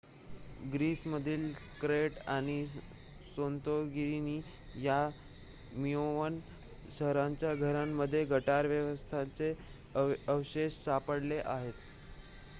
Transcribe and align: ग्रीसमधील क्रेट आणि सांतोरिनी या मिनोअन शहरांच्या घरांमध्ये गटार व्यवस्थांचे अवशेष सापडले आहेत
ग्रीसमधील 0.65 1.41
क्रेट 1.81 2.13
आणि 2.27 2.65
सांतोरिनी 2.67 4.39
या 4.75 4.97
मिनोअन 5.73 6.39
शहरांच्या 6.89 7.53
घरांमध्ये 7.55 8.23
गटार 8.27 8.67
व्यवस्थांचे 8.67 9.53
अवशेष 9.95 10.83
सापडले 10.83 11.39
आहेत 11.45 11.73